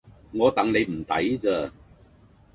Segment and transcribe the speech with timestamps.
[0.31, 1.71] 我戥你唔抵咋